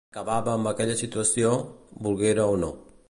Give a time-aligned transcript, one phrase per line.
[0.13, 1.51] Acabava amb aquella situació,
[2.09, 2.77] volguera o no.